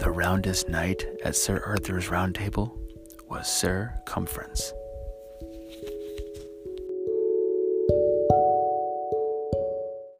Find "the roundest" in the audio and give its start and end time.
0.00-0.68